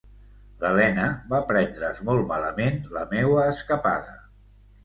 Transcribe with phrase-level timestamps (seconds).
[0.63, 1.03] L’Elena
[1.33, 4.19] va prendre’s molt malament la meua escapada.